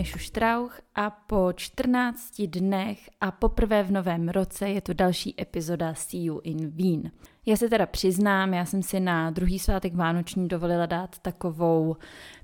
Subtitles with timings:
[0.00, 5.94] Mišu Štrauch a po 14 dnech a poprvé v novém roce je tu další epizoda
[5.94, 7.10] See You in Vín.
[7.46, 11.96] Já se teda přiznám, já jsem si na druhý svátek Vánoční dovolila dát takovou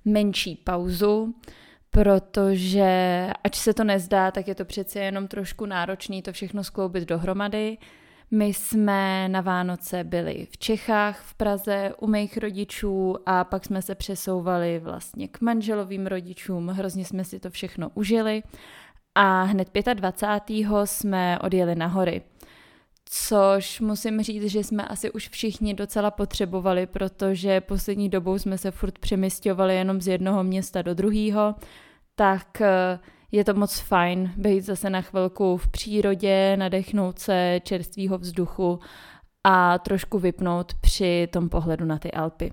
[0.05, 1.35] menší pauzu,
[1.91, 7.09] protože ač se to nezdá, tak je to přece jenom trošku náročný to všechno skloubit
[7.09, 7.79] dohromady.
[8.31, 13.83] My jsme na Vánoce byli v Čechách, v Praze, u mých rodičů a pak jsme
[13.83, 16.69] se přesouvali vlastně k manželovým rodičům.
[16.69, 18.43] Hrozně jsme si to všechno užili
[19.15, 20.69] a hned 25.
[20.85, 22.23] jsme odjeli na hory.
[23.05, 28.71] Což musím říct, že jsme asi už všichni docela potřebovali, protože poslední dobou jsme se
[28.71, 31.55] furt přemysťovali jenom z jednoho města do druhého.
[32.15, 32.63] Tak
[33.37, 38.81] je to moc fajn být zase na chvilku v přírodě, nadechnout se čerstvého vzduchu
[39.45, 42.53] a trošku vypnout při tom pohledu na ty Alpy.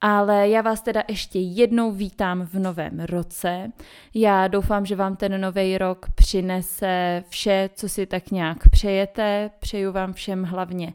[0.00, 3.72] Ale já vás teda ještě jednou vítám v novém roce.
[4.14, 9.50] Já doufám, že vám ten nový rok přinese vše, co si tak nějak přejete.
[9.58, 10.92] Přeju vám všem hlavně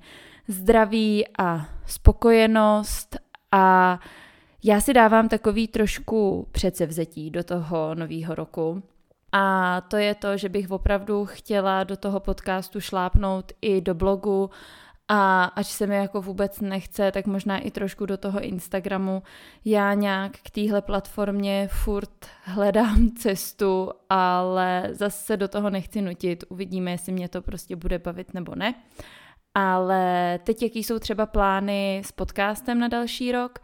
[0.48, 3.18] zdraví a spokojenost
[3.52, 4.00] a
[4.64, 8.84] já si dávám takový trošku předsevzetí do toho nového roku.
[9.38, 14.50] A to je to, že bych opravdu chtěla do toho podcastu šlápnout i do blogu
[15.08, 19.24] a až se mi jako vůbec nechce, tak možná i trošku do toho Instagramu.
[19.66, 26.44] Já nějak k téhle platformě furt hledám cestu, ale zase do toho nechci nutit.
[26.50, 28.74] Uvidíme, jestli mě to prostě bude bavit nebo ne.
[29.54, 33.60] Ale teď, jaký jsou třeba plány s podcastem na další rok?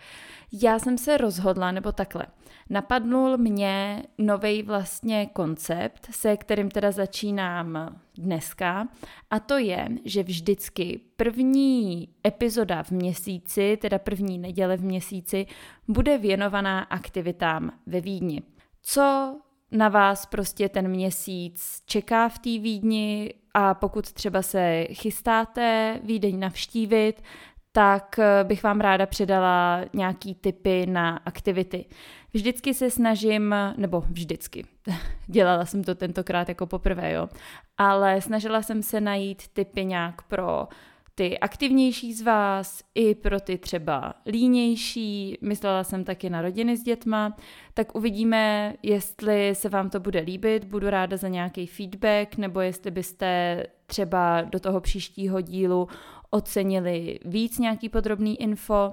[0.53, 2.25] Já jsem se rozhodla, nebo takhle,
[2.72, 8.88] napadnul mě nový vlastně koncept, se kterým teda začínám dneska,
[9.29, 15.46] a to je, že vždycky první epizoda v měsíci, teda první neděle v měsíci,
[15.88, 18.41] bude věnovaná aktivitám ve Vídni.
[18.81, 19.35] Co
[19.72, 26.40] na vás prostě ten měsíc čeká v té Vídni a pokud třeba se chystáte Vídeň
[26.40, 27.23] navštívit,
[27.72, 31.86] tak eh, bych vám ráda předala nějaký tipy na aktivity.
[32.34, 34.66] Vždycky se snažím, nebo vždycky,
[35.28, 37.30] dělala jsem to tentokrát jako poprvé, jo,
[37.78, 40.68] ale snažila jsem se najít tipy nějak pro
[41.16, 46.83] ty aktivnější z vás, i pro ty třeba línější, myslela jsem taky na rodiny s
[46.83, 47.38] dětma,
[47.73, 52.91] tak uvidíme, jestli se vám to bude líbit, budu ráda za nějaký feedback, nebo jestli
[52.91, 55.88] byste třeba do toho příštího dílu
[56.29, 58.91] ocenili víc nějaký podrobný info.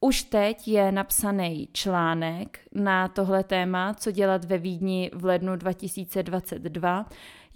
[0.00, 7.06] Už teď je napsaný článek na tohle téma, co dělat ve Vídni v lednu 2022.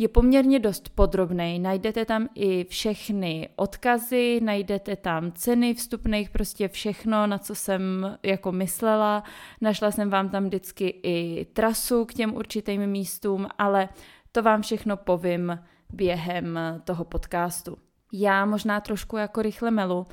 [0.00, 7.26] Je poměrně dost podrobný, najdete tam i všechny odkazy, najdete tam ceny vstupných, prostě všechno,
[7.26, 9.22] na co jsem jako myslela.
[9.60, 13.88] Našla jsem vám tam vždycky i trasu k těm určitým místům, ale
[14.32, 15.58] to vám všechno povím
[15.92, 17.76] během toho podcastu.
[18.12, 20.06] Já možná trošku jako rychle melu,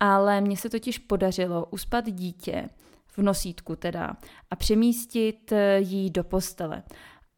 [0.00, 2.68] ale mně se totiž podařilo uspat dítě
[3.06, 4.16] v nosítku teda
[4.50, 6.82] a přemístit jí do postele.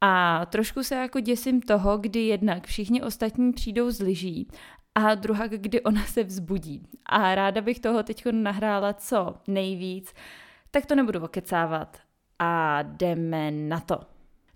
[0.05, 4.49] A trošku se jako děsím toho, kdy jednak všichni ostatní přijdou z lyží
[4.95, 6.83] a druhá, kdy ona se vzbudí.
[7.07, 10.15] A ráda bych toho teď nahrála co nejvíc,
[10.71, 11.99] tak to nebudu okecávat.
[12.39, 14.01] A jdeme na to.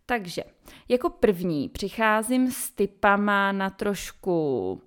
[0.06, 0.42] Takže,
[0.88, 4.82] jako první přicházím s typama na trošku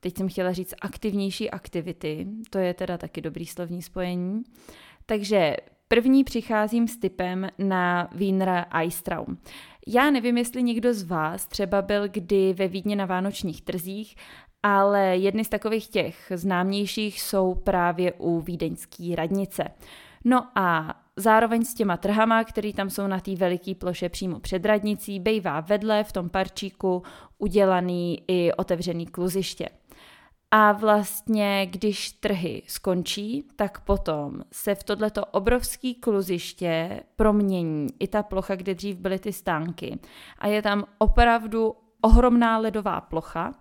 [0.00, 4.42] teď jsem chtěla říct aktivnější aktivity, to je teda taky dobrý slovní spojení.
[5.06, 5.56] Takže
[5.88, 9.38] první přicházím s typem na Wiener Eistraum.
[9.90, 14.16] Já nevím, jestli někdo z vás třeba byl kdy ve Vídně na vánočních trzích,
[14.62, 19.64] ale jedny z takových těch známějších jsou právě u vídeňské radnice.
[20.24, 24.64] No a zároveň s těma trhama, které tam jsou na té veliké ploše přímo před
[24.64, 27.02] radnicí, bejvá vedle v tom parčíku
[27.38, 29.68] udělaný i otevřený kluziště.
[30.50, 38.22] A vlastně, když trhy skončí, tak potom se v tohleto obrovský kluziště promění i ta
[38.22, 39.98] plocha, kde dřív byly ty stánky.
[40.38, 43.52] A je tam opravdu ohromná ledová plocha,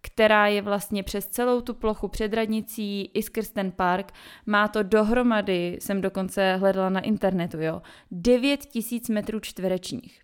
[0.00, 4.12] která je vlastně přes celou tu plochu před radnicí i skrz ten park.
[4.46, 10.22] Má to dohromady, jsem dokonce hledala na internetu, jo, 9 tisíc metrů čtverečních.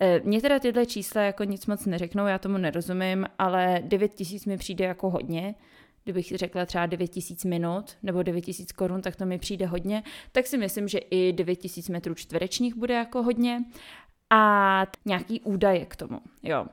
[0.00, 4.46] Eh, mně teda tyhle čísla jako nic moc neřeknou, já tomu nerozumím, ale 9 tisíc
[4.46, 5.54] mi přijde jako hodně.
[6.04, 10.02] Kdybych řekla třeba 9 tisíc minut nebo 9 tisíc korun, tak to mi přijde hodně.
[10.32, 13.64] Tak si myslím, že i 9 tisíc metrů čtverečních bude jako hodně.
[14.30, 16.66] A nějaký údaje k tomu, jo.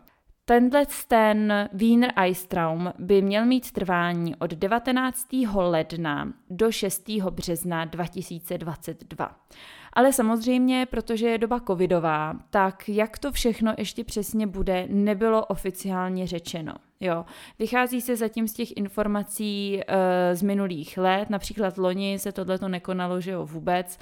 [0.45, 5.27] Tenhle ten Wiener Eistraum by měl mít trvání od 19.
[5.55, 7.09] ledna do 6.
[7.29, 9.39] března 2022.
[9.95, 16.27] Ale samozřejmě, protože je doba covidová, tak jak to všechno ještě přesně bude, nebylo oficiálně
[16.27, 16.73] řečeno.
[16.99, 17.25] Jo.
[17.59, 23.21] Vychází se zatím z těch informací e, z minulých let, například loni se tohleto nekonalo,
[23.21, 23.99] že jo, vůbec,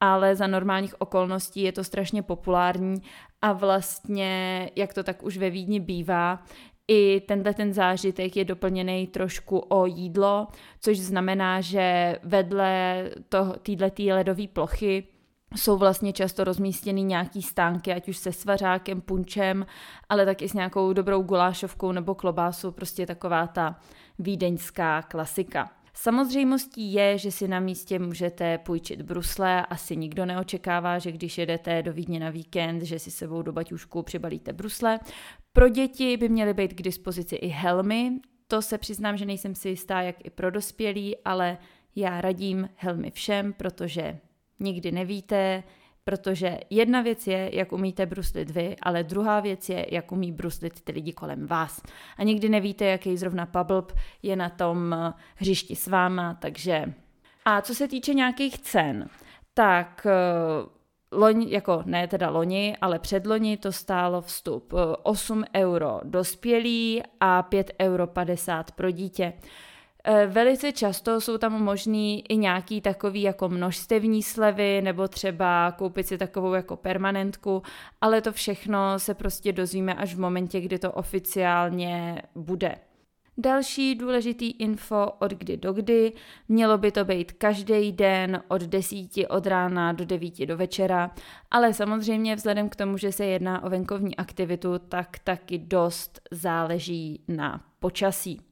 [0.00, 3.02] ale za normálních okolností je to strašně populární
[3.42, 6.42] a vlastně, jak to tak už ve Vídni bývá,
[6.88, 10.46] i tenhle ten zážitek je doplněný trošku o jídlo,
[10.80, 15.04] což znamená, že vedle této ledové plochy
[15.54, 19.66] jsou vlastně často rozmístěny nějaký stánky, ať už se svařákem, punčem,
[20.08, 23.80] ale taky s nějakou dobrou gulášovkou nebo klobásou, prostě taková ta
[24.18, 25.70] vídeňská klasika.
[25.94, 31.82] Samozřejmostí je, že si na místě můžete půjčit brusle, asi nikdo neočekává, že když jedete
[31.82, 35.00] do Vídně na víkend, že si sebou do baťušku přibalíte brusle.
[35.52, 38.12] Pro děti by měly být k dispozici i helmy,
[38.46, 41.58] to se přiznám, že nejsem si jistá, jak i pro dospělí, ale
[41.96, 44.18] já radím helmy všem, protože
[44.60, 45.62] nikdy nevíte,
[46.08, 50.80] protože jedna věc je, jak umíte bruslit vy, ale druhá věc je, jak umí bruslit
[50.80, 51.82] ty lidi kolem vás.
[52.18, 53.92] A nikdy nevíte, jaký zrovna pablb
[54.22, 56.94] je na tom eh, hřišti s váma, takže...
[57.44, 59.08] A co se týče nějakých cen,
[59.54, 60.76] tak eh,
[61.12, 67.42] loni, jako ne teda loni, ale předloni to stálo vstup 8 eh, euro dospělý a
[67.42, 69.32] 5 euro 50 pro dítě.
[70.08, 76.06] Eh, velice často jsou tam možný i nějaký takový jako množstevní slevy nebo třeba koupit
[76.06, 77.62] si takovou jako permanentku,
[78.00, 82.76] ale to všechno se prostě dozvíme až v momentě, kdy to oficiálně bude.
[83.38, 86.12] Další důležitý info od kdy do kdy.
[86.48, 88.96] Mělo by to být každý den od 10
[89.28, 91.10] od rána do 9 do večera,
[91.50, 97.24] ale samozřejmě vzhledem k tomu, že se jedná o venkovní aktivitu, tak taky dost záleží
[97.28, 98.45] na počasí.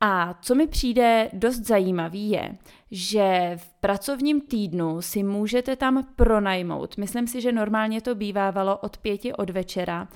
[0.00, 2.56] A co mi přijde dost zajímavý je,
[2.90, 8.98] že v pracovním týdnu si můžete tam pronajmout, myslím si, že normálně to bývávalo od
[8.98, 10.08] pěti od večera,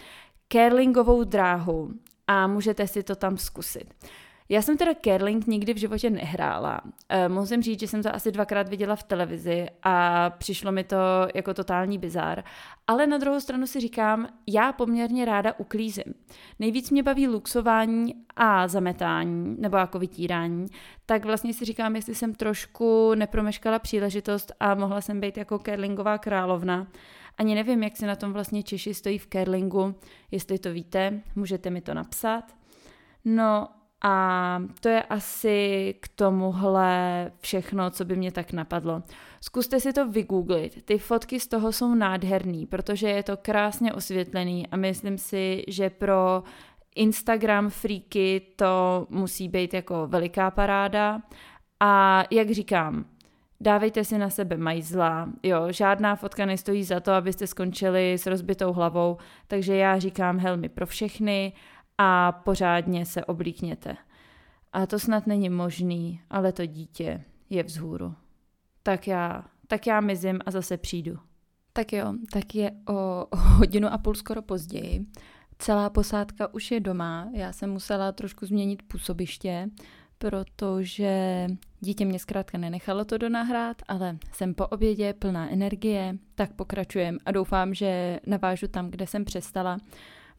[0.52, 1.90] curlingovou dráhu
[2.26, 3.94] a můžete si to tam zkusit.
[4.48, 6.80] Já jsem teda curling nikdy v životě nehrála.
[7.08, 10.96] E, musím říct, že jsem to asi dvakrát viděla v televizi a přišlo mi to
[11.34, 12.44] jako totální bizár.
[12.86, 16.14] Ale na druhou stranu si říkám, já poměrně ráda uklízím.
[16.58, 20.66] Nejvíc mě baví luxování a zametání, nebo jako vytírání,
[21.06, 26.18] tak vlastně si říkám, jestli jsem trošku nepromeškala příležitost a mohla jsem být jako curlingová
[26.18, 26.86] královna.
[27.38, 29.94] Ani nevím, jak se na tom vlastně Češi stojí v curlingu,
[30.30, 32.44] jestli to víte, můžete mi to napsat.
[33.24, 33.68] No
[34.06, 39.02] a to je asi k tomuhle všechno, co by mě tak napadlo.
[39.40, 40.84] Zkuste si to vygooglit.
[40.84, 45.90] Ty fotky z toho jsou nádherný, protože je to krásně osvětlený a myslím si, že
[45.90, 46.42] pro
[46.96, 51.22] Instagram freaky to musí být jako veliká paráda.
[51.80, 53.04] A jak říkám,
[53.60, 58.72] dávejte si na sebe majzla, jo, žádná fotka nestojí za to, abyste skončili s rozbitou
[58.72, 59.16] hlavou,
[59.46, 61.52] takže já říkám helmy pro všechny
[61.98, 63.96] a pořádně se oblíkněte.
[64.72, 68.14] A to snad není možný, ale to dítě je vzhůru.
[68.82, 71.18] Tak já, tak já mizím a zase přijdu.
[71.72, 75.06] Tak jo, tak je o hodinu a půl skoro později.
[75.58, 79.70] Celá posádka už je doma, já jsem musela trošku změnit působiště,
[80.18, 81.46] protože
[81.80, 87.32] dítě mě zkrátka nenechalo to donahrát, ale jsem po obědě plná energie, tak pokračujem a
[87.32, 89.78] doufám, že navážu tam, kde jsem přestala.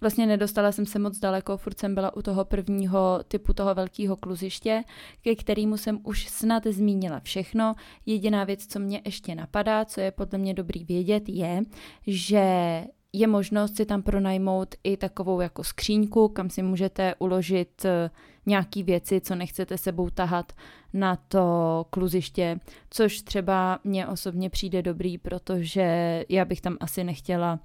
[0.01, 4.15] Vlastně nedostala jsem se moc daleko, furt jsem byla u toho prvního typu toho velkého
[4.15, 4.83] kluziště,
[5.21, 7.73] ke kterému jsem už snad zmínila všechno.
[8.05, 11.61] Jediná věc, co mě ještě napadá, co je podle mě dobrý vědět, je,
[12.07, 12.83] že
[13.13, 18.09] je možnost si tam pronajmout i takovou jako skříňku, kam si můžete uložit eh,
[18.45, 20.53] nějaký věci, co nechcete sebou tahat
[20.93, 22.59] na to kluziště,
[22.89, 27.59] což třeba mně osobně přijde dobrý, protože já bych tam asi nechtěla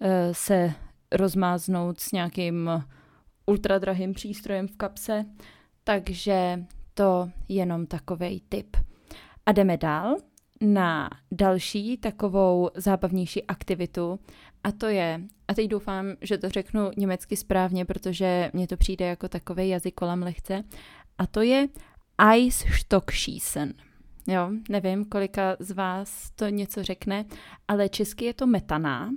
[0.00, 0.74] eh, se
[1.14, 2.70] rozmáznout s nějakým
[3.46, 5.24] ultradrahým přístrojem v kapse,
[5.84, 8.76] takže to jenom takový tip.
[9.46, 10.16] A jdeme dál
[10.60, 14.20] na další takovou zábavnější aktivitu
[14.64, 19.06] a to je, a teď doufám, že to řeknu německy správně, protože mně to přijde
[19.06, 20.64] jako takový jazyk kolem lehce,
[21.18, 21.68] a to je
[22.18, 23.74] Eisstockschießen.
[24.28, 27.24] Jo, nevím, kolika z vás to něco řekne,
[27.68, 29.10] ale česky je to metaná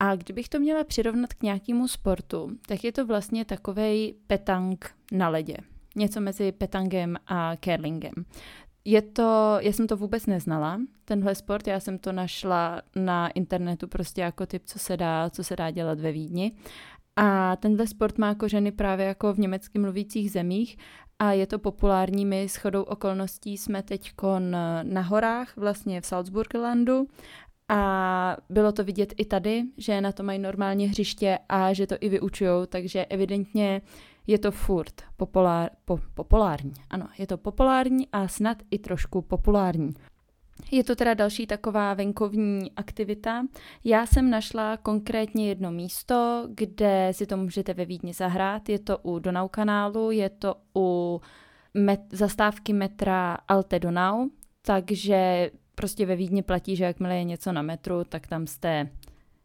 [0.00, 5.28] a kdybych to měla přirovnat k nějakému sportu, tak je to vlastně takový petang na
[5.28, 5.56] ledě.
[5.96, 8.12] Něco mezi petangem a curlingem.
[8.84, 13.88] Je to, já jsem to vůbec neznala, tenhle sport, já jsem to našla na internetu
[13.88, 16.52] prostě jako typ, co se dá, co se dá dělat ve Vídni.
[17.16, 20.78] A tenhle sport má kořeny právě jako v německy mluvících zemích
[21.18, 22.26] a je to populární.
[22.26, 24.12] My s chodou okolností jsme teď
[24.82, 27.06] na horách, vlastně v Salzburglandu
[27.68, 31.94] A bylo to vidět i tady, že na to mají normálně hřiště a že to
[32.00, 33.82] i vyučují, takže evidentně
[34.26, 36.72] je to furt populár, po, populární.
[36.90, 39.94] Ano, je to populární a snad i trošku populární.
[40.70, 43.46] Je to teda další taková venkovní aktivita.
[43.84, 48.68] Já jsem našla konkrétně jedno místo, kde si to můžete ve Vídni zahrát.
[48.68, 51.20] Je to u Donau kanálu, je to u
[51.74, 54.28] met, zastávky metra Alte Donau,
[54.62, 58.88] takže prostě ve Vídni platí, že jakmile je něco na metru, tak tam jste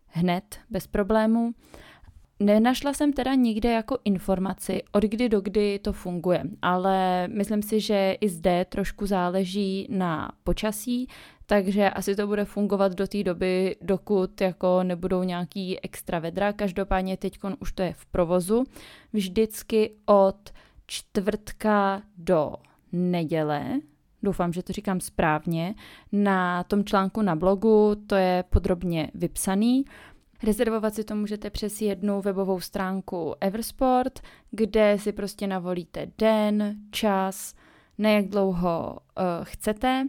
[0.08, 1.54] hned bez problému.
[2.40, 7.80] Nenašla jsem teda nikde jako informaci, od kdy do kdy to funguje, ale myslím si,
[7.80, 11.08] že i zde trošku záleží na počasí,
[11.46, 16.54] takže asi to bude fungovat do té doby, dokud jako nebudou nějaký extra vedra.
[16.54, 18.64] Každopádně teď už to je v provozu.
[19.14, 20.50] Vždycky od
[20.86, 22.54] čtvrtka do
[22.92, 23.80] neděle,
[24.24, 25.76] doufám, že to říkám správně,
[26.12, 29.86] na tom článku na blogu to je podrobně vypsaný.
[30.44, 34.20] Rezervovat si to můžete přes jednu webovou stránku Eversport,
[34.52, 37.56] kde si prostě navolíte den, čas,
[37.98, 40.08] na jak dlouho uh, chcete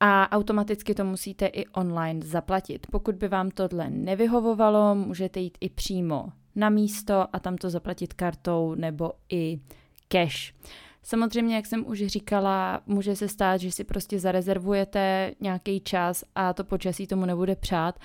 [0.00, 2.86] a automaticky to musíte i online zaplatit.
[2.90, 8.14] Pokud by vám tohle nevyhovovalo, můžete jít i přímo na místo a tam to zaplatit
[8.14, 9.60] kartou nebo i
[10.08, 10.54] cash.
[11.06, 16.52] Samozřejmě, jak jsem už říkala, může se stát, že si prostě zarezervujete nějaký čas a
[16.52, 17.98] to počasí tomu nebude přát,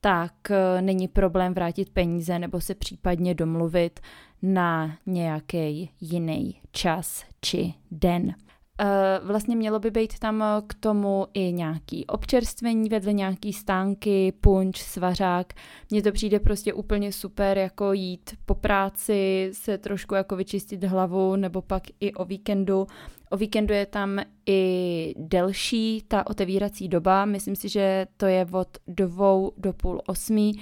[0.00, 4.00] tak eh, není problém vrátit peníze nebo se případně domluvit
[4.42, 8.34] na nějaký jiný čas či den.
[8.80, 14.32] Eh, vlastně mělo by být tam eh, k tomu i nějaký občerstvení vedle nějaký stánky,
[14.32, 15.52] punč, svařák.
[15.90, 21.36] Mně to přijde prostě úplně super jako jít po práci, se trošku jako vyčistit hlavu
[21.36, 22.86] nebo pak i o víkendu.
[23.30, 28.78] O víkendu je tam i delší ta otevírací doba, myslím si, že to je od
[28.86, 30.52] dvou do půl osmí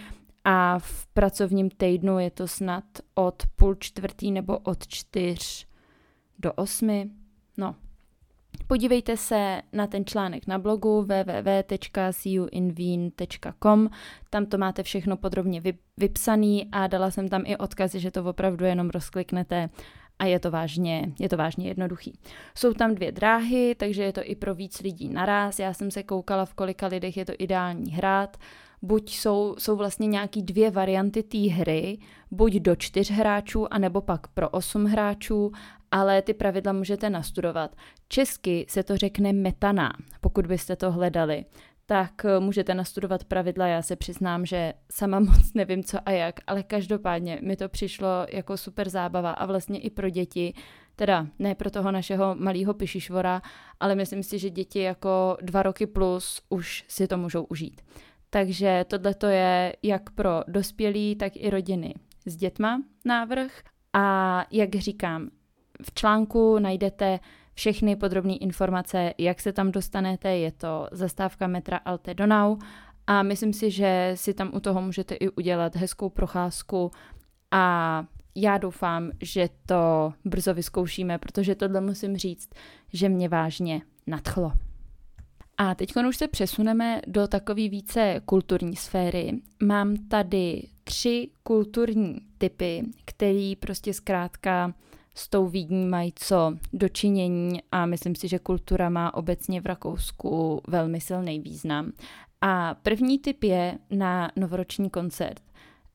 [0.44, 5.66] a v pracovním týdnu je to snad od půl čtvrtý nebo od čtyř
[6.38, 7.10] do osmi.
[7.56, 7.74] No,
[8.66, 13.90] Podívejte se na ten článek na blogu www.seeyouinveen.com,
[14.30, 15.62] tam to máte všechno podrobně
[15.96, 19.70] vypsaný a dala jsem tam i odkazy, že to opravdu jenom rozkliknete
[20.18, 22.18] a je to vážně, je to vážně jednoduchý.
[22.54, 25.58] Jsou tam dvě dráhy, takže je to i pro víc lidí naraz.
[25.58, 28.36] Já jsem se koukala, v kolika lidech je to ideální hrát.
[28.82, 31.98] Buď jsou, jsou vlastně nějaký dvě varianty té hry,
[32.30, 35.52] buď do čtyř hráčů, anebo pak pro osm hráčů
[35.92, 37.76] ale ty pravidla můžete nastudovat.
[38.08, 41.44] Česky se to řekne metana, pokud byste to hledali
[41.86, 43.66] tak eh, můžete nastudovat pravidla.
[43.66, 48.08] Já se přiznám, že sama moc nevím co a jak, ale každopádně mi to přišlo
[48.32, 50.54] jako super zábava a vlastně i pro děti,
[50.96, 53.42] teda ne pro toho našeho malého pišišvora,
[53.80, 57.80] ale myslím si, že děti jako dva roky plus už si to můžou užít.
[58.30, 61.94] Takže tohle to je jak pro dospělí, tak i rodiny
[62.26, 63.62] s dětma návrh.
[63.92, 65.28] A jak říkám,
[65.82, 67.20] v článku najdete
[67.54, 72.56] všechny podrobné informace, jak se tam dostanete, je to zastávka metra Alte Donau
[73.06, 76.90] a myslím si, že si tam u toho můžete i udělat hezkou procházku
[77.50, 82.50] a já doufám, že to brzo vyzkoušíme, protože tohle musím říct,
[82.92, 84.52] že mě vážně nadchlo.
[85.58, 89.32] A teď už se přesuneme do takové více kulturní sféry.
[89.62, 94.74] Mám tady tři kulturní typy, který prostě zkrátka
[95.14, 100.60] s tou Vídní mají co dočinění a myslím si, že kultura má obecně v Rakousku
[100.68, 101.92] velmi silný význam.
[102.40, 105.42] A první typ je na novoroční koncert.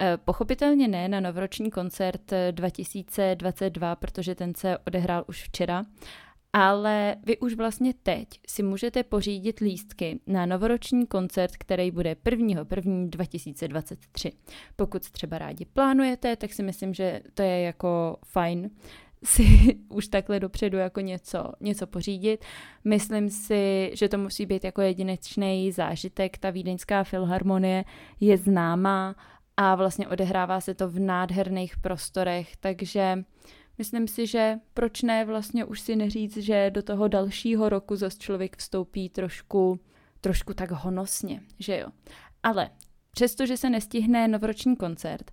[0.02, 5.84] Eh, pochopitelně ne na novoroční koncert 2022, protože ten se odehrál už včera,
[6.54, 14.32] ale vy už vlastně teď si můžete pořídit lístky na novoroční koncert, který bude 1.1.2023.
[14.76, 18.70] Pokud třeba rádi plánujete, tak si myslím, že to je jako fajn
[19.24, 22.46] si už takhle dopředu jako něco, něco pořídit.
[22.84, 26.38] Myslím si, že to musí být jako jedinečný zážitek.
[26.38, 27.86] Ta vídeňská filharmonie
[28.20, 29.16] je známá
[29.58, 33.24] a vlastně odehrává se to v nádherných prostorech, takže
[33.78, 38.18] myslím si, že proč ne vlastně už si neříct, že do toho dalšího roku zase
[38.18, 39.80] člověk vstoupí trošku,
[40.22, 41.88] trošku tak honosně, že jo.
[42.44, 42.70] Ale
[43.18, 45.32] Přestože se nestihne novoroční koncert,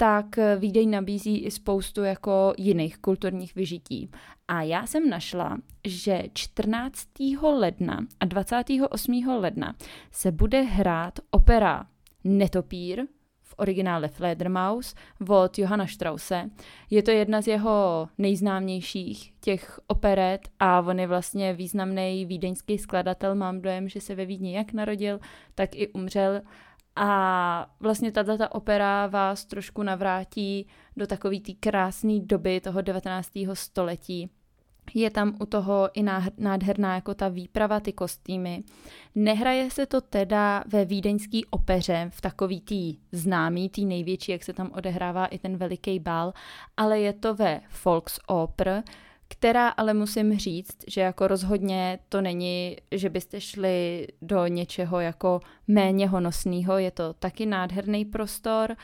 [0.00, 4.10] tak Vídeň nabízí i spoustu jako jiných kulturních vyžití.
[4.48, 7.08] A já jsem našla, že 14.
[7.42, 9.28] ledna a 28.
[9.28, 9.74] ledna
[10.10, 11.86] se bude hrát opera
[12.24, 13.02] Netopír
[13.42, 14.94] v originále Fledermaus
[15.28, 16.50] od Johana Strause.
[16.90, 23.34] Je to jedna z jeho nejznámějších těch operet a on je vlastně významný vídeňský skladatel.
[23.34, 25.20] Mám dojem, že se ve Vídni jak narodil,
[25.54, 26.40] tak i umřel.
[26.96, 30.66] A vlastně tato opera vás trošku navrátí
[30.96, 33.30] do takové té krásné doby toho 19.
[33.54, 34.30] století
[34.94, 36.04] je tam u toho i
[36.38, 38.62] nádherná jako ta výprava, ty kostýmy.
[39.14, 44.52] Nehraje se to teda ve vídeňský opeře, v takový tý známý, tý největší, jak se
[44.52, 46.32] tam odehrává i ten veliký bál,
[46.76, 48.82] ale je to ve Volksoper,
[49.32, 55.40] která ale musím říct, že jako rozhodně to není, že byste šli do něčeho jako
[55.68, 58.76] méně honosného, je to taky nádherný prostor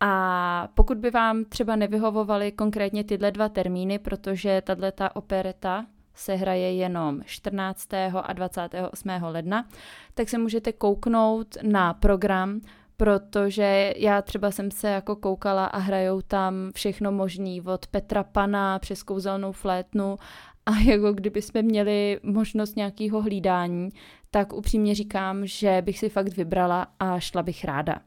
[0.00, 6.74] a pokud by vám třeba nevyhovovaly konkrétně tyhle dva termíny, protože tato opereta se hraje
[6.74, 7.88] jenom 14.
[8.22, 9.08] a 28.
[9.22, 9.68] ledna,
[10.14, 12.60] tak se můžete kouknout na program,
[12.96, 18.78] protože já třeba jsem se jako koukala a hrajou tam všechno možný, od Petra Pana
[18.78, 20.18] přes kouzelnou flétnu
[20.66, 23.88] a jako kdyby jsme měli možnost nějakého hlídání,
[24.30, 28.00] tak upřímně říkám, že bych si fakt vybrala a šla bych ráda.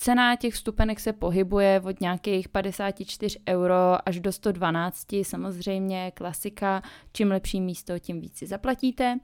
[0.00, 6.82] Cena těch stupenek se pohybuje od nějakých 54 euro až do 112, samozřejmě klasika,
[7.12, 9.18] čím lepší místo, tím víc si zaplatíte,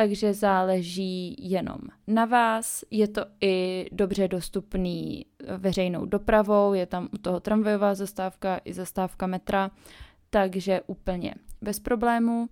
[0.00, 2.84] takže záleží jenom na vás.
[2.90, 5.26] Je to i dobře dostupný
[5.58, 9.70] veřejnou dopravou, je tam u toho tramvajová zastávka i zastávka metra,
[10.30, 12.48] takže úplně bez problému.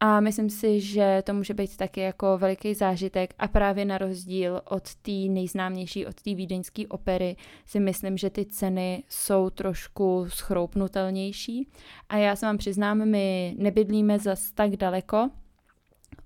[0.00, 4.60] A myslím si, že to může být taky jako veliký zážitek a právě na rozdíl
[4.64, 7.36] od té nejznámější, od té vídeňské opery,
[7.66, 11.68] si myslím, že ty ceny jsou trošku schroupnutelnější.
[12.08, 15.30] A já se vám přiznám, my nebydlíme zas tak daleko,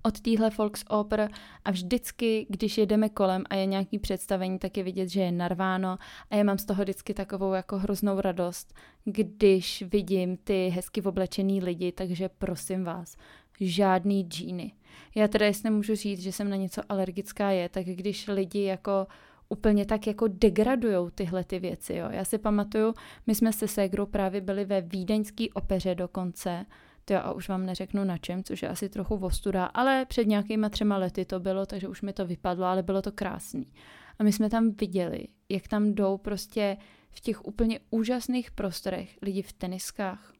[0.03, 1.29] od téhle Volksoper
[1.65, 5.97] a vždycky, když jedeme kolem a je nějaký představení, tak je vidět, že je narváno
[6.29, 8.73] a já mám z toho vždycky takovou jako hroznou radost,
[9.05, 13.17] když vidím ty hezky oblečený lidi, takže prosím vás,
[13.59, 14.71] žádný džíny.
[15.15, 19.07] Já teda jestli můžu říct, že jsem na něco alergická je, tak když lidi jako
[19.49, 21.95] úplně tak jako degradujou tyhle ty věci.
[21.95, 22.07] Jo.
[22.09, 22.93] Já si pamatuju,
[23.27, 26.65] my jsme se ségrou právě byli ve vídeňské opeře dokonce,
[27.05, 30.69] to a už vám neřeknu na čem, což je asi trochu vostuda, ale před nějakýma
[30.69, 33.73] třema lety to bylo, takže už mi to vypadlo, ale bylo to krásný.
[34.19, 36.77] A my jsme tam viděli, jak tam jdou prostě
[37.09, 40.33] v těch úplně úžasných prostorech lidi v teniskách,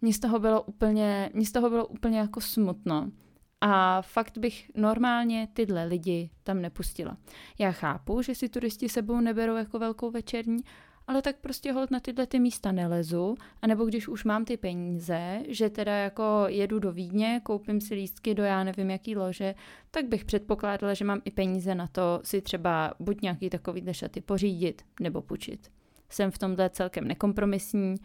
[0.00, 3.10] mně z toho bylo úplně, mně z toho bylo úplně jako smutno.
[3.60, 7.16] A fakt bych normálně tyhle lidi tam nepustila.
[7.58, 10.62] Já chápu, že si turisti sebou neberou jako velkou večerní,
[11.10, 15.40] ale tak prostě hold na tyhle ty místa nelezu, anebo když už mám ty peníze,
[15.48, 19.54] že teda jako jedu do Vídně, koupím si lístky do já nevím jaký lože,
[19.90, 24.20] tak bych předpokládala, že mám i peníze na to si třeba buď nějaký takový šaty
[24.20, 25.70] pořídit nebo půjčit.
[26.08, 27.96] Jsem v tomhle celkem nekompromisní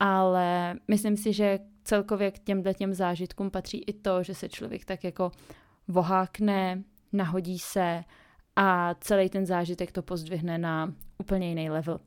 [0.00, 4.84] ale myslím si, že celkově k těmhle těm zážitkům patří i to, že se člověk
[4.84, 5.30] tak jako
[5.88, 8.04] vohákne, nahodí se
[8.56, 12.00] a celý ten zážitek to pozdvihne na úplně jiný level.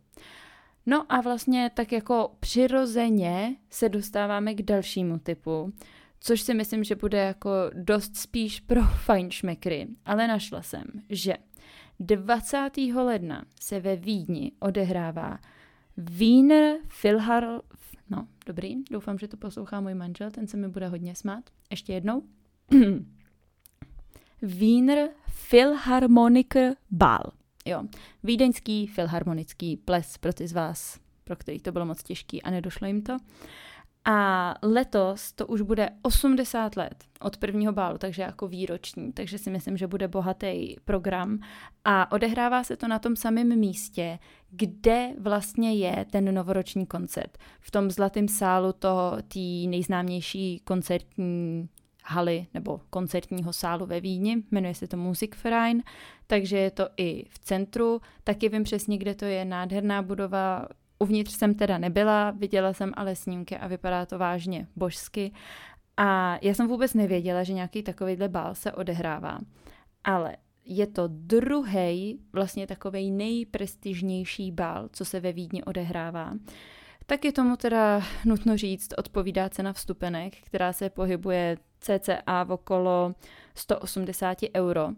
[0.85, 5.73] No a vlastně tak jako přirozeně se dostáváme k dalšímu typu,
[6.19, 11.33] což si myslím, že bude jako dost spíš pro fajnšmekry, ale našla jsem, že
[11.99, 12.69] 20.
[12.95, 15.39] ledna se ve Vídni odehrává
[15.97, 17.61] Wiener Philhar,
[18.09, 21.49] No, dobrý, doufám, že to poslouchá můj manžel, ten se mi bude hodně smát.
[21.71, 22.23] Ještě jednou.
[24.41, 25.09] Wiener
[25.49, 27.31] Philharmoniker Ball.
[27.67, 27.83] Jo,
[28.23, 32.87] vídeňský filharmonický ples pro ty z vás, pro který to bylo moc těžký a nedošlo
[32.87, 33.17] jim to.
[34.05, 39.49] A letos to už bude 80 let od prvního bálu, takže jako výroční, takže si
[39.49, 41.39] myslím, že bude bohatý program.
[41.85, 44.19] A odehrává se to na tom samém místě,
[44.51, 47.37] kde vlastně je ten novoroční koncert.
[47.59, 51.69] V tom zlatém sálu to té nejznámější koncertní
[52.05, 55.83] haly nebo koncertního sálu ve Vídni, jmenuje se to Musikverein,
[56.27, 60.67] takže je to i v centru, taky vím přesně, kde to je, nádherná budova,
[60.99, 65.31] Uvnitř jsem teda nebyla, viděla jsem ale snímky a vypadá to vážně božsky.
[65.97, 69.39] A já jsem vůbec nevěděla, že nějaký takovýhle bál se odehrává.
[70.03, 76.33] Ale je to druhý, vlastně takový nejprestižnější bál, co se ve Vídni odehrává.
[77.05, 83.15] Tak je tomu teda nutno říct, odpovídá cena vstupenek, která se pohybuje cca v okolo
[83.55, 84.89] 180 euro.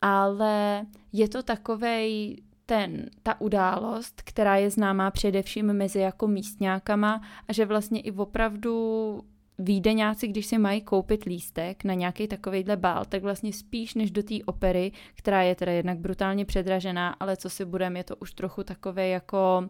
[0.00, 7.52] Ale je to takovej ten, ta událost, která je známá především mezi jako místňákama a
[7.52, 9.20] že vlastně i opravdu
[9.58, 14.22] výdeňáci, když si mají koupit lístek na nějaký takovýhle bál, tak vlastně spíš než do
[14.22, 18.32] té opery, která je teda jednak brutálně předražená, ale co si budeme, je to už
[18.32, 19.68] trochu takové jako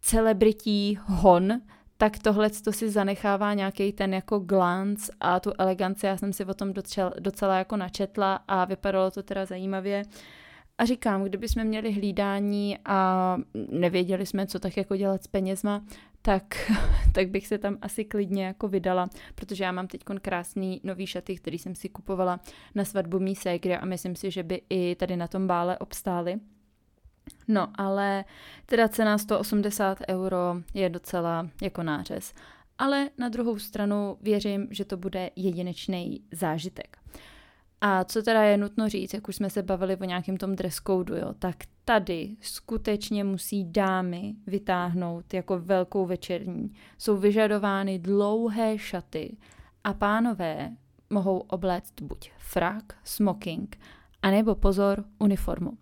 [0.00, 1.60] celebrití hon,
[2.02, 6.06] tak tohle to si zanechává nějaký ten jako glanc a tu eleganci.
[6.06, 10.02] Já jsem si o tom docela, docela jako načetla a vypadalo to teda zajímavě.
[10.78, 15.84] A říkám, kdyby jsme měli hlídání a nevěděli jsme, co tak jako dělat s penězma,
[16.22, 16.72] tak,
[17.12, 21.36] tak bych se tam asi klidně jako vydala, protože já mám teď krásný nový šaty,
[21.36, 22.40] který jsem si kupovala
[22.74, 26.40] na svatbu mý ségry a myslím si, že by i tady na tom bále obstály.
[27.48, 28.24] No, ale
[28.66, 32.34] teda cena 180 euro je docela jako nářez.
[32.78, 36.96] Ale na druhou stranu věřím, že to bude jedinečný zážitek.
[37.80, 40.76] A co teda je nutno říct, jak už jsme se bavili o nějakém tom dress
[40.86, 46.72] code, jo, tak tady skutečně musí dámy vytáhnout jako velkou večerní.
[46.98, 49.36] Jsou vyžadovány dlouhé šaty
[49.84, 50.76] a pánové
[51.10, 53.78] mohou obléct buď frak, smoking,
[54.22, 55.81] anebo pozor, uniformu.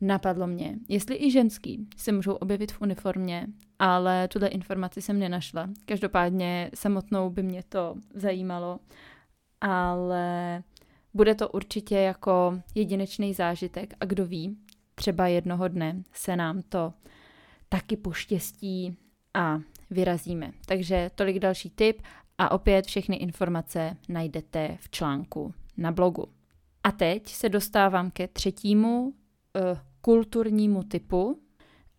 [0.00, 3.46] Napadlo mě, jestli i ženský se můžou objevit v uniformě,
[3.78, 5.70] ale tuhle informaci jsem nenašla.
[5.84, 8.80] Každopádně samotnou by mě to zajímalo,
[9.60, 10.62] ale
[11.14, 14.58] bude to určitě jako jedinečný zážitek a kdo ví,
[14.94, 16.92] třeba jednoho dne se nám to
[17.68, 18.96] taky poštěstí
[19.34, 20.52] a vyrazíme.
[20.66, 22.02] Takže tolik další tip
[22.38, 26.24] a opět všechny informace najdete v článku na blogu.
[26.84, 29.12] A teď se dostávám ke třetímu uh,
[30.08, 31.38] kulturnímu typu,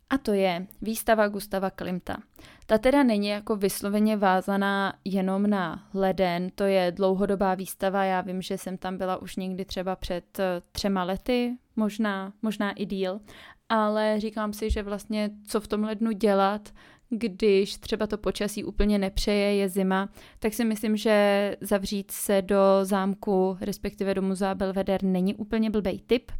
[0.09, 2.17] a to je výstava Gustava Klimta.
[2.65, 8.41] Ta teda není jako vysloveně vázaná jenom na leden, to je dlouhodobá výstava, já vím,
[8.41, 13.19] že jsem tam byla už někdy třeba před eh, třema lety, možná, možná i díl,
[13.69, 16.69] ale říkám si, že vlastně co v tom lednu dělat,
[17.09, 22.57] když třeba to počasí úplně nepřeje, je zima, tak si myslím, že zavřít se do
[22.83, 26.31] zámku, respektive do muzea Belvedere není úplně blbej tip.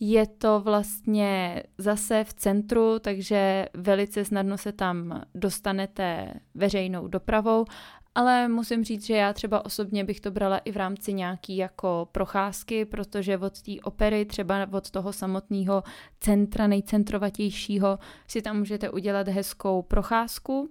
[0.00, 7.64] Je to vlastně zase v centru, takže velice snadno se tam dostanete veřejnou dopravou,
[8.14, 12.08] ale musím říct, že já třeba osobně bych to brala i v rámci nějaký jako
[12.12, 15.82] procházky, protože od té opery, třeba od toho samotného
[16.20, 20.70] centra nejcentrovatějšího, si tam můžete udělat hezkou procházku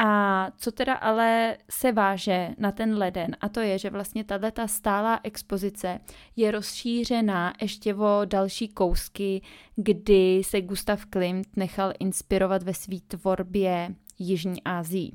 [0.00, 4.68] a co teda ale se váže na ten leden, a to je, že vlastně tato
[4.68, 6.00] stálá expozice
[6.36, 9.42] je rozšířená ještě o další kousky,
[9.76, 15.12] kdy se Gustav Klimt nechal inspirovat ve své tvorbě Jižní Asii.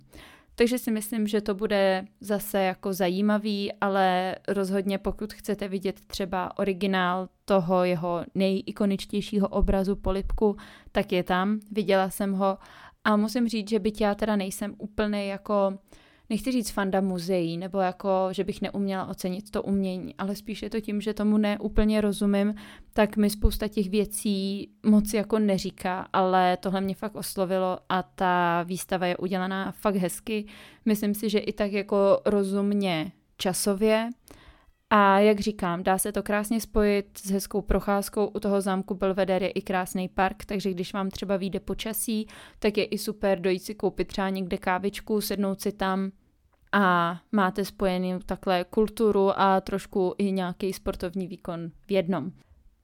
[0.55, 6.57] Takže si myslím, že to bude zase jako zajímavý, ale rozhodně pokud chcete vidět třeba
[6.59, 10.57] originál toho jeho nejikoničtějšího obrazu polipku,
[10.91, 11.59] tak je tam.
[11.71, 12.57] Viděla jsem ho
[13.03, 15.77] a musím říct, že byť já teda nejsem úplně jako,
[16.29, 20.69] nechci říct fanda muzeí, nebo jako, že bych neuměla ocenit to umění, ale spíš je
[20.69, 22.55] to tím, že tomu neúplně rozumím,
[22.93, 28.63] tak mi spousta těch věcí moc jako neříká, ale tohle mě fakt oslovilo a ta
[28.63, 30.45] výstava je udělaná fakt hezky.
[30.85, 34.09] Myslím si, že i tak jako rozumně časově,
[34.95, 38.25] a jak říkám, dá se to krásně spojit s hezkou procházkou.
[38.27, 42.27] U toho zámku Belvedere je i krásný park, takže když vám třeba vyjde počasí,
[42.59, 46.11] tak je i super dojít si koupit třeba někde kávičku, sednout si tam
[46.71, 52.31] a máte spojený takhle kulturu a trošku i nějaký sportovní výkon v jednom.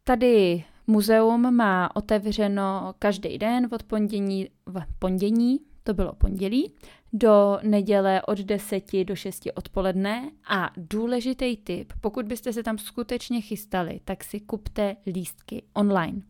[0.03, 6.73] Tady muzeum má otevřeno každý den od pondění, v pondění, to bylo pondělí,
[7.13, 13.41] do neděle od 10 do 6 odpoledne a důležitý tip, pokud byste se tam skutečně
[13.41, 16.21] chystali, tak si kupte lístky online.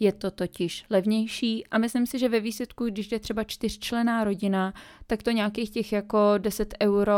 [0.00, 4.74] Je to totiž levnější a myslím si, že ve výsledku, když je třeba čtyřčlená rodina,
[5.06, 7.14] tak to nějakých těch jako 10 euro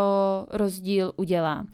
[0.50, 1.66] rozdíl udělá.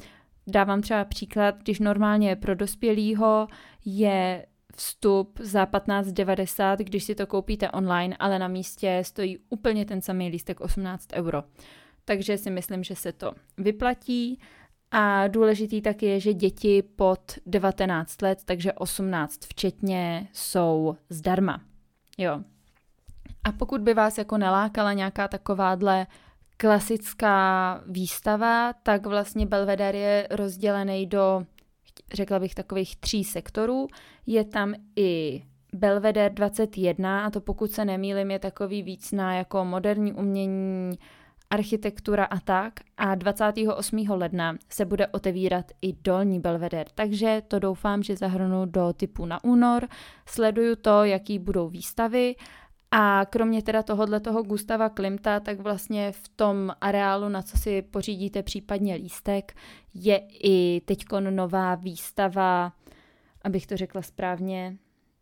[0.47, 3.47] Dávám třeba příklad, když normálně pro dospělýho
[3.85, 10.03] je vstup za 15,90, když si to koupíte online, ale na místě stojí úplně ten
[10.03, 11.43] samý lístek 18 euro.
[12.05, 14.41] Takže si myslím, že se to vyplatí.
[14.91, 21.61] A důležitý taky je, že děti pod 19 let, takže 18 včetně, jsou zdarma.
[22.19, 22.41] Jo.
[23.45, 26.07] A pokud by vás jako nalákala nějaká takováhle
[26.57, 31.47] klasická výstava, tak vlastně Belvedere je rozdělený do
[32.13, 33.89] řekla bych, takových tří sektorů.
[34.27, 35.43] Je tam i
[35.75, 40.99] Belvedere 21, a to pokud se nemýlim, je takový víc na jako moderní umění,
[41.51, 42.73] architektura a tak.
[42.97, 44.11] A 28.
[44.11, 49.45] ledna se bude otevírat i dolní Belvedere, takže to doufám, že zahrnu do typu na
[49.45, 49.89] únor.
[50.27, 52.35] Sleduju to, jaký budou výstavy
[52.95, 57.83] A kromě teda tohohle toho Gustava Klimta, tak vlastně v tom areálu, na co si
[57.83, 59.57] pořídíte případně lístek,
[59.95, 62.73] je i teďkon nová výstava,
[63.43, 64.77] abych to řekla správně,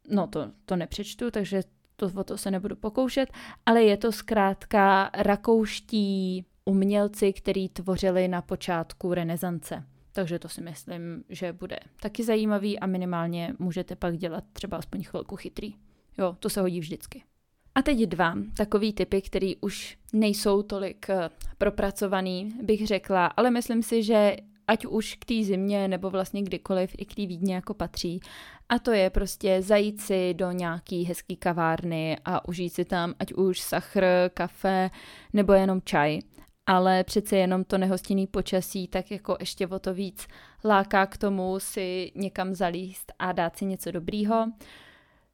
[0.08, 1.62] no to, to nepřečtu, takže
[1.96, 3.28] to, o to se nebudu pokoušet,
[3.66, 9.84] ale je to zkrátka rakouští umělci, který tvořili na počátku renesance.
[10.12, 15.04] Takže to si myslím, že bude taky zajímavý a minimálně můžete pak dělat třeba aspoň
[15.04, 15.74] chvilku chytrý.
[16.18, 17.22] Jo, to se hodí vždycky.
[17.74, 23.82] A teď dva takový typy, který už nejsou tolik eh, propracovaný, bych řekla, ale myslím
[23.82, 24.36] si, že
[24.70, 28.20] ať už k té zimě nebo vlastně kdykoliv i k té Vídně jako patří.
[28.68, 33.32] A to je prostě zajít si do nějaký hezký kavárny a užít si tam ať
[33.32, 34.04] už sachr,
[34.34, 34.90] kafe
[35.32, 36.18] nebo jenom čaj.
[36.66, 40.26] Ale přece jenom to nehostinný počasí tak jako ještě o to víc
[40.64, 44.46] láká k tomu si někam zalíst a dát si něco dobrýho.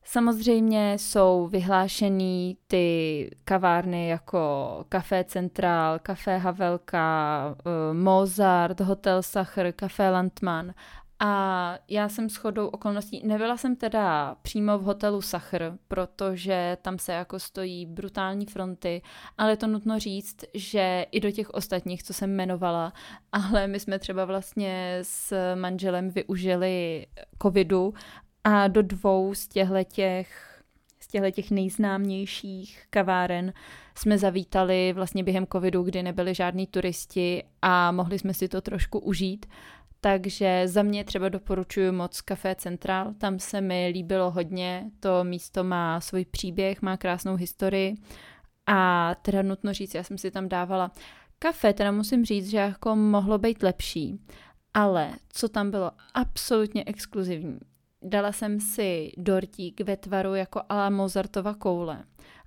[0.09, 10.11] Samozřejmě jsou vyhlášený ty kavárny jako Café Central, Café Havelka, eh, Mozart, Hotel Sacher, Café
[10.11, 10.75] Landman
[11.21, 16.99] a já jsem s chodou okolností, nebyla jsem teda přímo v hotelu Sachr, protože tam
[16.99, 19.03] se jako stojí brutální fronty,
[19.39, 22.93] ale je to nutno říct, že i do těch ostatních, co jsem jmenovala,
[23.33, 27.07] ale my jsme třeba vlastně s manželem využili
[27.43, 27.95] covidu
[28.49, 29.49] a do dvou z
[31.01, 33.53] z těchto těch nejznámějších kaváren
[33.95, 38.99] jsme zavítali vlastně během covidu, kdy nebyli žádní turisti a mohli jsme si to trošku
[38.99, 39.47] užít.
[40.01, 45.65] Takže za mě třeba doporučuji moc Café Central, tam se mi líbilo hodně, to místo
[45.65, 47.95] má svůj příběh, má krásnou historii.
[48.67, 50.91] A teda nutno říct, já jsem si tam dávala
[51.39, 54.21] kafe, teda musím říct, že jako mohlo být lepší,
[54.75, 57.59] ale co tam bylo absolutně exkluzivní,
[58.07, 62.05] dala jsem si dortík ve tvaru jako ala Mozartova koule.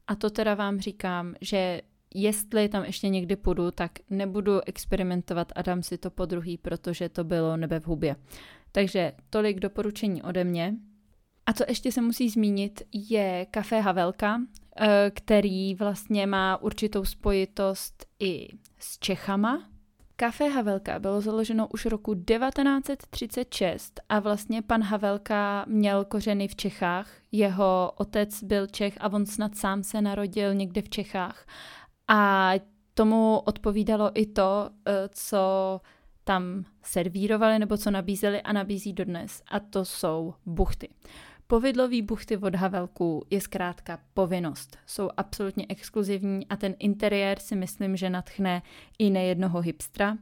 [0.08, 1.82] A to teda vám říkám, že
[2.16, 7.10] jestli tam ještě někdy půjdu, tak nebudu experimentovat a dám si to po druhý, protože
[7.10, 8.16] to bylo nebe v hubě.
[8.72, 10.76] Takže tolik doporučení ode mě.
[11.46, 14.42] A co ještě se musí zmínit, je kafe Havelka,
[14.78, 18.48] eh, který vlastně má určitou spojitost i
[18.80, 19.70] s Čechama,
[20.20, 27.12] Café Havelka bylo založeno už roku 1936 a vlastně pan Havelka měl kořeny v Čechách.
[27.32, 31.46] Jeho otec byl Čech a on snad sám se narodil někde v Čechách.
[32.08, 32.52] A
[32.94, 35.82] tomu odpovídalo i to, eh, co
[36.24, 39.44] tam servírovali nebo co nabízeli a nabízí dodnes.
[39.52, 40.90] A to jsou buchty.
[41.52, 44.78] Povidlový buchty od Havelku je zkrátka povinnost.
[44.86, 48.62] Jsou absolutně exkluzivní a ten interiér si myslím, že natchne
[49.00, 50.18] i nejednoho hipstra.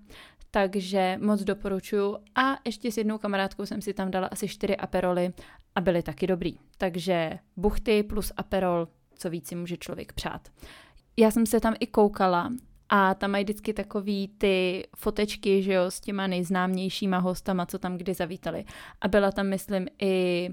[0.51, 2.17] Takže moc doporučuju.
[2.35, 5.33] A ještě s jednou kamarádkou jsem si tam dala asi čtyři aperoly
[5.75, 6.53] a byly taky dobrý.
[6.77, 10.47] Takže buchty plus aperol, co víc si může člověk přát.
[11.17, 12.53] Já jsem se tam i koukala
[12.89, 17.97] a tam mají vždycky takový ty fotečky, že jo, s těma nejznámějšíma hostama, co tam
[17.97, 18.65] kdy zavítali.
[19.01, 20.49] A byla tam, myslím, i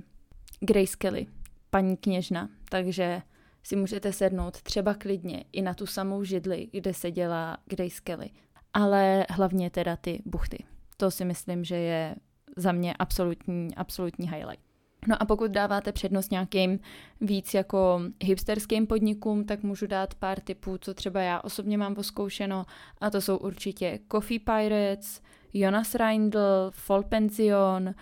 [0.60, 1.26] Grace Kelly,
[1.70, 3.22] paní kněžna, takže
[3.62, 8.30] si můžete sednout třeba klidně i na tu samou židli, kde se dělá Grace Kelly.
[8.72, 10.64] Ale hlavně teda ty buchty.
[10.96, 12.14] To si myslím, že je
[12.56, 14.64] za mě absolutní, absolutní highlight.
[15.08, 16.78] No a pokud dáváte přednost nějakým
[17.20, 22.66] víc jako hipsterským podnikům, tak můžu dát pár typů, co třeba já osobně mám poskoušeno
[23.00, 25.22] a to jsou určitě Coffee Pirates,
[25.54, 27.94] Jonas Reindl, Fall Pension,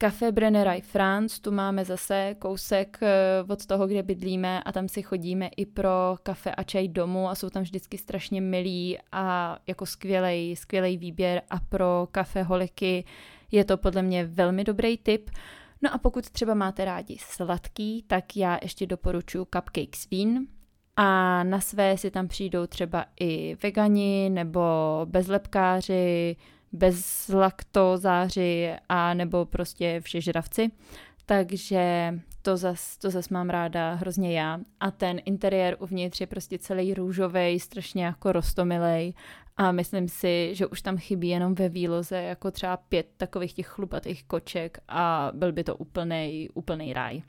[0.00, 5.02] Café Brenneraj France, tu máme zase kousek eh, od toho, kde bydlíme a tam si
[5.02, 9.86] chodíme i pro kafe a čaj domů a jsou tam vždycky strašně milí a jako
[9.86, 13.04] skvělej, skvělej výběr a pro kafe holiky
[13.50, 15.30] je to podle mě velmi dobrý tip.
[15.82, 20.46] No a pokud třeba máte rádi sladký, tak já ještě doporučuji Cupcakes Vín,
[21.00, 24.60] a na své si tam přijdou třeba i vegani nebo
[25.04, 26.36] bezlepkáři,
[26.72, 30.70] bez laktozáři a nebo prostě všežravci.
[31.26, 34.60] Takže to zas, to zas mám ráda hrozně já.
[34.80, 39.14] A ten interiér uvnitř je prostě celý růžový, strašně jako rostomilej
[39.56, 43.66] a myslím si, že už tam chybí jenom ve výloze jako třeba pět takových těch
[43.66, 47.22] chlupatých koček a byl by to úplný, úplný ráj.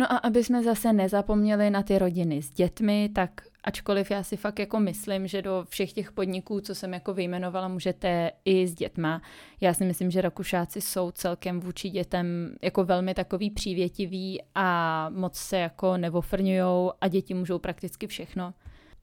[0.00, 3.30] No a aby jsme zase nezapomněli na ty rodiny s dětmi, tak
[3.64, 7.68] ačkoliv já si fakt jako myslím, že do všech těch podniků, co jsem jako vyjmenovala,
[7.68, 9.22] můžete i s dětma.
[9.60, 15.36] Já si myslím, že Rakušáci jsou celkem vůči dětem jako velmi takový přívětiví a moc
[15.36, 18.54] se jako nevofrňujou a děti můžou prakticky všechno.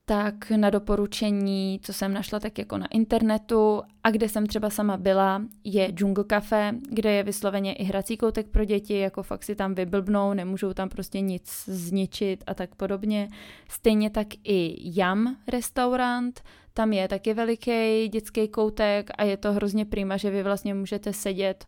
[0.08, 4.96] Tak na doporučení, co jsem našla tak jako na internetu a kde jsem třeba sama
[4.96, 9.54] byla, je Jungle Cafe, kde je vysloveně i hrací koutek pro děti, jako fakt si
[9.54, 13.28] tam vyblbnou, nemůžou tam prostě nic zničit a tak podobně.
[13.68, 16.42] Stejně tak i Jam restaurant,
[16.74, 21.12] tam je taky veliký dětský koutek a je to hrozně prima, že vy vlastně můžete
[21.12, 21.64] sedět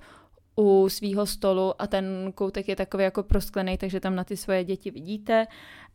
[0.57, 4.65] u svého stolu a ten koutek je takový jako prosklený, takže tam na ty svoje
[4.65, 5.47] děti vidíte.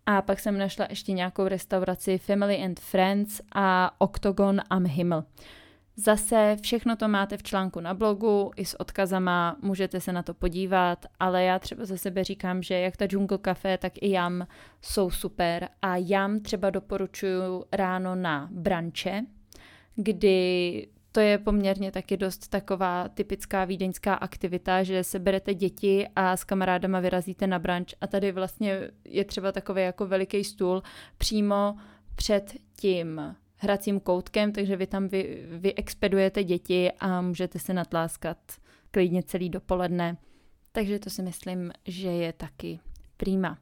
[0.05, 5.23] A pak jsem našla ještě nějakou restauraci Family and Friends a Octagon am Himmel.
[5.97, 10.33] Zase všechno to máte v článku na blogu i s odkazama, můžete se na to
[10.33, 14.47] podívat, ale já třeba za sebe říkám, že jak ta Jungle Cafe, tak i Jam
[14.81, 19.21] jsou super a Jam třeba doporučuju ráno na branče,
[19.95, 26.37] kdy to je poměrně taky dost taková typická vídeňská aktivita, že se berete děti a
[26.37, 30.83] s kamarádama vyrazíte na branč a tady vlastně je třeba takový jako veliký stůl
[31.17, 31.75] přímo
[32.15, 38.37] před tím hracím koutkem, takže vy tam vy, vyexpedujete děti a můžete se natláskat
[38.91, 40.17] klidně celý dopoledne.
[40.71, 42.79] Takže to si myslím, že je taky
[43.17, 43.57] prýma.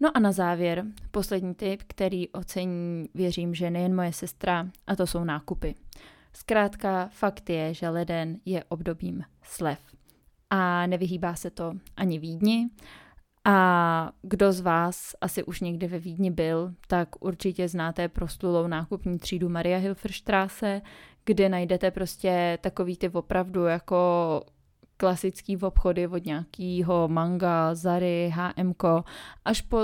[0.00, 5.06] No a na závěr poslední tip, který ocení, věřím, že nejen moje sestra, a to
[5.06, 5.74] jsou nákupy.
[6.36, 9.78] Zkrátka fakt je, že leden je obdobím slev.
[10.50, 12.70] A nevyhýbá se to ani Vídni.
[13.44, 19.18] A kdo z vás asi už někdy ve Vídni byl, tak určitě znáte proslulou nákupní
[19.18, 20.82] třídu Maria Hilferstraße,
[21.24, 24.42] kde najdete prostě takový ty opravdu jako
[25.04, 28.84] klasický obchody od nějakého manga, Zary, HMK,
[29.44, 29.78] až po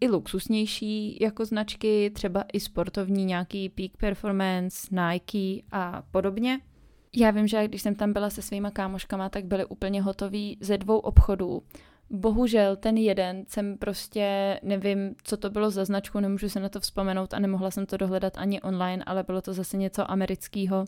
[0.00, 6.60] i luxusnější jako značky, třeba i sportovní nějaký Peak Performance, Nike a podobně.
[7.16, 10.78] Já vím, že když jsem tam byla se svýma kámoškama, tak byly úplně hotoví ze
[10.78, 11.62] dvou obchodů.
[12.10, 16.80] Bohužel ten jeden jsem prostě, nevím, co to bylo za značku, nemůžu se na to
[16.80, 20.84] vzpomenout a nemohla jsem to dohledat ani online, ale bylo to zase něco amerického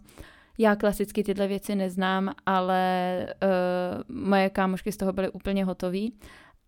[0.59, 6.19] já klasicky tyhle věci neznám, ale uh, moje kámošky z toho byly úplně hotový.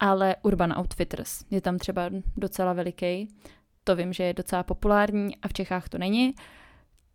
[0.00, 3.28] Ale Urban Outfitters je tam třeba docela veliký.
[3.84, 6.34] To vím, že je docela populární a v Čechách to není.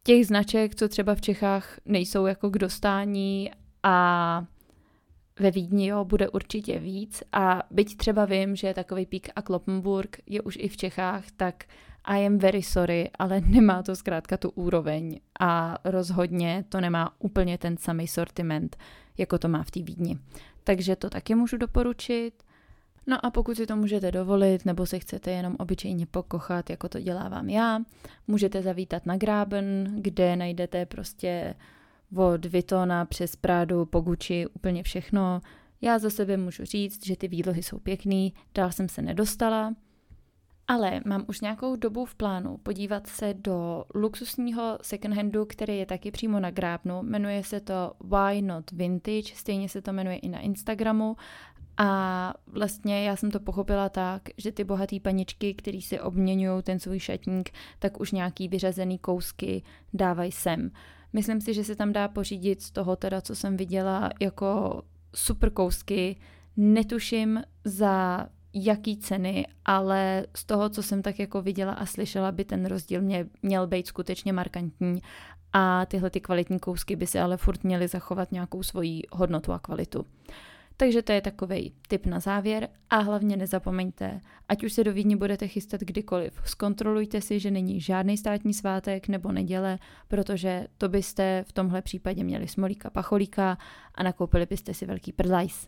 [0.03, 3.51] Těch značek, co třeba v Čechách nejsou jako k dostání
[3.83, 4.45] a
[5.39, 10.17] ve Vídni jo, bude určitě víc a byť třeba vím, že takový Pík a Kloppenburg
[10.25, 11.63] je už i v Čechách, tak
[12.05, 17.57] i am very sorry, ale nemá to zkrátka tu úroveň a rozhodně to nemá úplně
[17.57, 18.77] ten samý sortiment,
[19.17, 20.19] jako to má v té Vídni.
[20.63, 22.43] Takže to taky můžu doporučit.
[23.07, 26.99] No a pokud si to můžete dovolit, nebo si chcete jenom obyčejně pokochat, jako to
[26.99, 27.79] dělávám já,
[28.27, 31.55] můžete zavítat na Graben, kde najdete prostě
[32.15, 35.41] od Vitona přes Prádu po Gucci úplně všechno.
[35.81, 39.73] Já za sebe můžu říct, že ty výlohy jsou pěkný, dál jsem se nedostala,
[40.67, 46.11] ale mám už nějakou dobu v plánu podívat se do luxusního secondhandu, který je taky
[46.11, 47.03] přímo na Grábnu.
[47.03, 51.15] Jmenuje se to Why Not Vintage, stejně se to jmenuje i na Instagramu.
[51.77, 56.79] A vlastně já jsem to pochopila tak, že ty bohatý paničky, který si obměňují ten
[56.79, 57.49] svůj šatník,
[57.79, 60.71] tak už nějaký vyřazený kousky dávají sem.
[61.13, 64.81] Myslím si, že se tam dá pořídit z toho teda, co jsem viděla jako
[65.15, 66.15] super kousky.
[66.57, 72.45] Netuším za jaký ceny, ale z toho, co jsem tak jako viděla a slyšela, by
[72.45, 75.01] ten rozdíl mě, měl být skutečně markantní
[75.53, 79.59] a tyhle ty kvalitní kousky by si ale furt měly zachovat nějakou svoji hodnotu a
[79.59, 80.05] kvalitu.
[80.77, 85.17] Takže to je takový tip na závěr a hlavně nezapomeňte, ať už se do Vídně
[85.17, 91.43] budete chystat kdykoliv, zkontrolujte si, že není žádný státní svátek nebo neděle, protože to byste
[91.47, 93.57] v tomhle případě měli smolíka pacholíka
[93.95, 95.67] a nakoupili byste si velký prdlajs.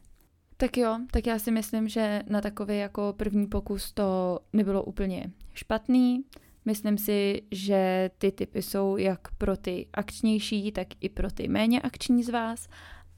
[0.57, 5.31] Tak jo, tak já si myslím, že na takový jako první pokus to nebylo úplně
[5.53, 6.23] špatný.
[6.65, 11.81] Myslím si, že ty typy jsou jak pro ty akčnější, tak i pro ty méně
[11.81, 12.67] akční z vás.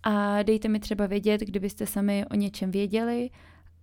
[0.03, 3.29] A dejte mi třeba vědět, kdybyste sami o něčem věděli,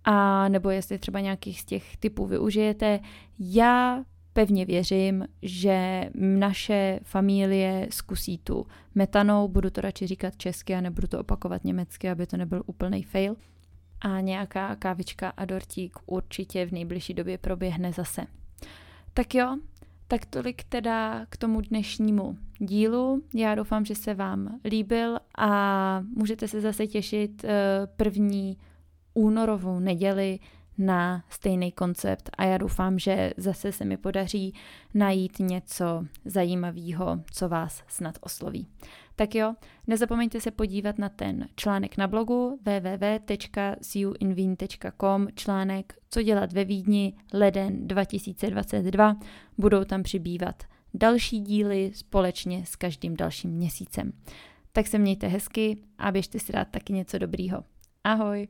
[0.03, 2.99] a nebo jestli třeba nějakých z těch typů využijete.
[3.39, 4.03] Já
[4.35, 11.07] pevně věřím, že naše familie zkusí tu metanou, budu to radši říkat česky a nebudu
[11.07, 13.35] to opakovat německy, aby to nebyl úplný fail.
[14.01, 18.27] A nějaká kávička a dortík určitě v nejbližší době proběhne zase.
[19.13, 19.57] Tak jo,
[20.07, 23.21] tak tolik teda k tomu dnešnímu dílu.
[23.35, 27.51] Já doufám, že se vám líbil a můžete se zase těšit eh,
[27.97, 28.57] první
[29.13, 30.39] únorovou neděli
[30.77, 34.53] na stejný koncept a já doufám, že zase se mi podaří
[34.93, 38.67] najít něco zajímavého, co vás snad osloví.
[39.15, 39.53] Tak jo,
[39.87, 47.87] nezapomeňte se podívat na ten článek na blogu www.seeyouinveen.com článek Co dělat ve Vídni, leden
[47.87, 49.17] 2022.
[49.57, 50.63] Budou tam přibývat
[50.93, 54.13] další díly společně s každým dalším měsícem.
[54.71, 57.63] Tak se mějte hezky a běžte si dát taky něco dobrýho.
[58.03, 58.47] Ahoj!